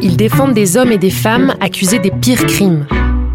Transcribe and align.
Ils 0.00 0.16
défendent 0.16 0.54
des 0.54 0.76
hommes 0.76 0.92
et 0.92 0.98
des 0.98 1.10
femmes 1.10 1.54
accusés 1.60 1.98
des 1.98 2.12
pires 2.12 2.46
crimes. 2.46 2.86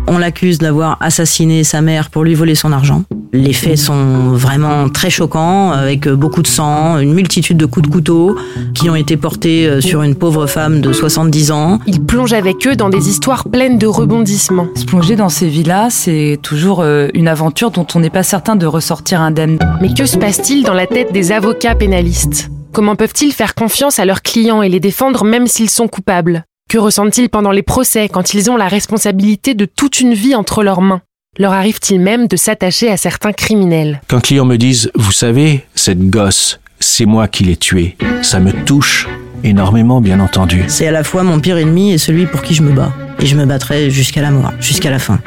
On 0.07 0.17
l'accuse 0.17 0.59
d'avoir 0.59 0.97
assassiné 1.01 1.63
sa 1.63 1.81
mère 1.81 2.09
pour 2.09 2.23
lui 2.23 2.35
voler 2.35 2.55
son 2.55 2.71
argent. 2.71 3.03
Les 3.33 3.51
faits 3.51 3.77
sont 3.77 4.33
vraiment 4.33 4.87
très 4.89 5.09
choquants, 5.09 5.71
avec 5.71 6.07
beaucoup 6.07 6.41
de 6.41 6.47
sang, 6.47 6.99
une 6.99 7.13
multitude 7.13 7.57
de 7.57 7.65
coups 7.65 7.87
de 7.87 7.91
couteau 7.91 8.37
qui 8.75 8.89
ont 8.89 8.95
été 8.95 9.17
portés 9.17 9.65
euh, 9.65 9.81
sur 9.81 10.03
une 10.03 10.13
pauvre 10.15 10.45
femme 10.45 10.81
de 10.81 10.93
70 10.93 11.51
ans. 11.51 11.79
Ils 11.87 12.01
plongent 12.01 12.33
avec 12.33 12.67
eux 12.67 12.75
dans 12.75 12.89
des 12.89 13.09
histoires 13.09 13.49
pleines 13.49 13.79
de 13.79 13.87
rebondissements. 13.87 14.67
Se 14.75 14.85
plonger 14.85 15.15
dans 15.15 15.29
ces 15.29 15.47
vies-là, 15.47 15.89
c'est 15.89 16.37
toujours 16.43 16.81
euh, 16.81 17.07
une 17.13 17.27
aventure 17.27 17.71
dont 17.71 17.87
on 17.95 17.99
n'est 17.99 18.11
pas 18.11 18.23
certain 18.23 18.55
de 18.55 18.67
ressortir 18.67 19.19
indemne. 19.19 19.57
Mais 19.81 19.93
que 19.93 20.05
se 20.05 20.17
passe-t-il 20.17 20.63
dans 20.63 20.75
la 20.75 20.85
tête 20.85 21.11
des 21.11 21.31
avocats 21.31 21.75
pénalistes? 21.75 22.51
Comment 22.71 22.95
peuvent-ils 22.95 23.33
faire 23.33 23.55
confiance 23.55 23.99
à 23.99 24.05
leurs 24.05 24.21
clients 24.21 24.61
et 24.61 24.69
les 24.69 24.79
défendre 24.79 25.25
même 25.25 25.47
s'ils 25.47 25.69
sont 25.69 25.87
coupables? 25.87 26.45
Que 26.73 26.79
ressentent-ils 26.79 27.29
pendant 27.29 27.51
les 27.51 27.61
procès 27.61 28.09
quand 28.09 28.33
ils 28.33 28.49
ont 28.49 28.57
la 28.57 28.67
responsabilité 28.67 29.53
de 29.53 29.65
toute 29.65 29.99
une 29.99 30.15
vie 30.15 30.33
entre 30.33 30.63
leurs 30.63 30.81
mains? 30.81 31.01
Leur 31.37 31.53
arrive-t-il 31.53 32.01
même 32.01 32.25
de 32.25 32.35
s'attacher 32.35 32.89
à 32.89 32.97
certains 32.97 33.31
criminels? 33.31 34.01
Qu'un 34.07 34.19
client 34.19 34.43
me 34.43 34.57
dise 34.57 34.89
Vous 34.95 35.11
savez, 35.11 35.65
cette 35.75 36.09
gosse, 36.09 36.59
c'est 36.79 37.05
moi 37.05 37.27
qui 37.27 37.43
l'ai 37.43 37.57
tuée, 37.57 37.95
ça 38.23 38.39
me 38.39 38.51
touche 38.65 39.07
énormément, 39.43 40.01
bien 40.01 40.19
entendu. 40.19 40.63
C'est 40.67 40.87
à 40.87 40.91
la 40.91 41.03
fois 41.03 41.21
mon 41.21 41.39
pire 41.39 41.59
ennemi 41.59 41.93
et 41.93 41.99
celui 41.99 42.25
pour 42.25 42.41
qui 42.41 42.55
je 42.55 42.63
me 42.63 42.71
bats. 42.71 42.91
Et 43.19 43.27
je 43.27 43.35
me 43.35 43.45
battrai 43.45 43.91
jusqu'à 43.91 44.23
la 44.23 44.31
mort, 44.31 44.51
jusqu'à 44.59 44.89
la 44.89 44.97
fin. 44.97 45.19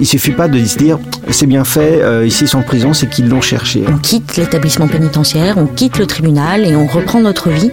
Il 0.00 0.06
suffit 0.06 0.32
pas 0.32 0.48
de 0.48 0.64
se 0.64 0.78
dire 0.78 0.98
c'est 1.30 1.46
bien 1.46 1.64
fait, 1.64 2.00
euh, 2.02 2.26
ici 2.26 2.44
ils 2.44 2.48
sont 2.48 2.58
en 2.58 2.62
prison, 2.62 2.92
c'est 2.94 3.08
qu'ils 3.08 3.28
l'ont 3.28 3.40
cherché. 3.40 3.82
On 3.88 3.98
quitte 3.98 4.36
l'établissement 4.36 4.86
pénitentiaire, 4.86 5.58
on 5.58 5.66
quitte 5.66 5.98
le 5.98 6.06
tribunal 6.06 6.64
et 6.64 6.76
on 6.76 6.86
reprend 6.86 7.20
notre 7.20 7.50
vie. 7.50 7.70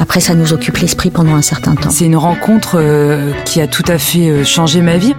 Après, 0.00 0.20
ça 0.20 0.34
nous 0.34 0.52
occupe 0.52 0.78
l'esprit 0.78 1.10
pendant 1.10 1.34
un 1.34 1.42
certain 1.42 1.74
temps. 1.74 1.90
C'est 1.90 2.06
une 2.06 2.16
rencontre 2.16 2.76
euh, 2.78 3.32
qui 3.44 3.60
a 3.60 3.66
tout 3.66 3.84
à 3.88 3.98
fait 3.98 4.28
euh, 4.30 4.44
changé 4.44 4.80
ma 4.80 4.96
vie. 4.96 5.14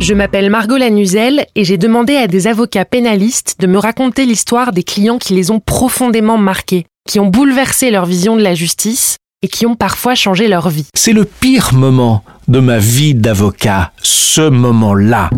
Je 0.00 0.14
m'appelle 0.14 0.50
Margot 0.50 0.76
Lanuzel 0.76 1.46
et 1.54 1.64
j'ai 1.64 1.78
demandé 1.78 2.16
à 2.16 2.26
des 2.26 2.48
avocats 2.48 2.84
pénalistes 2.84 3.56
de 3.60 3.66
me 3.66 3.78
raconter 3.78 4.26
l'histoire 4.26 4.72
des 4.72 4.82
clients 4.82 5.18
qui 5.18 5.34
les 5.34 5.50
ont 5.50 5.60
profondément 5.60 6.38
marqués, 6.38 6.86
qui 7.08 7.20
ont 7.20 7.28
bouleversé 7.28 7.90
leur 7.90 8.04
vision 8.04 8.36
de 8.36 8.42
la 8.42 8.54
justice 8.54 9.18
et 9.42 9.48
qui 9.48 9.64
ont 9.66 9.76
parfois 9.76 10.14
changé 10.14 10.48
leur 10.48 10.68
vie. 10.68 10.86
C'est 10.94 11.12
le 11.12 11.24
pire 11.24 11.72
moment 11.72 12.24
de 12.48 12.60
ma 12.60 12.78
vie 12.78 13.14
d'avocat, 13.14 13.92
ce 14.02 14.48
moment-là. 14.48 15.30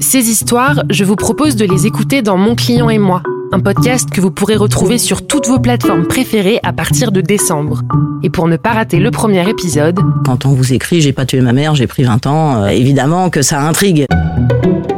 Ces 0.00 0.28
histoires, 0.30 0.82
je 0.90 1.04
vous 1.04 1.16
propose 1.16 1.56
de 1.56 1.64
les 1.64 1.86
écouter 1.86 2.22
dans 2.22 2.36
Mon 2.36 2.54
client 2.54 2.90
et 2.90 2.98
moi, 2.98 3.22
un 3.52 3.60
podcast 3.60 4.10
que 4.10 4.20
vous 4.20 4.30
pourrez 4.30 4.56
retrouver 4.56 4.98
sur 4.98 5.26
toutes 5.26 5.46
vos 5.46 5.58
plateformes 5.58 6.06
préférées 6.06 6.60
à 6.62 6.72
partir 6.72 7.12
de 7.12 7.20
décembre. 7.20 7.82
Et 8.22 8.30
pour 8.30 8.48
ne 8.48 8.56
pas 8.56 8.72
rater 8.72 8.98
le 8.98 9.10
premier 9.10 9.48
épisode, 9.48 9.98
Quand 10.24 10.46
on 10.46 10.50
vous 10.50 10.72
écrit 10.72 11.00
J'ai 11.00 11.12
pas 11.12 11.26
tué 11.26 11.40
ma 11.40 11.52
mère, 11.52 11.74
j'ai 11.74 11.86
pris 11.86 12.02
20 12.02 12.26
ans, 12.26 12.62
euh, 12.62 12.66
évidemment 12.68 13.30
que 13.30 13.42
ça 13.42 13.60
intrigue. 13.60 14.06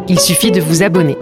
il 0.08 0.20
suffit 0.20 0.50
de 0.50 0.60
vous 0.60 0.82
abonner. 0.82 1.16